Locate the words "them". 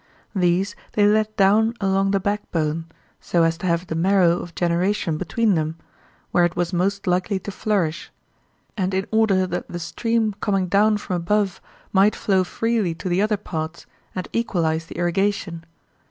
5.53-5.77